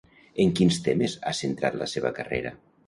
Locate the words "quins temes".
0.59-1.17